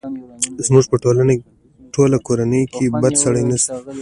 [0.65, 0.95] زموږ په
[1.93, 3.75] ټوله کورنۍ کې بد سړی نه شته!